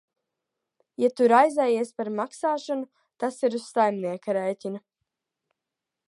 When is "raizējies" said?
1.31-1.91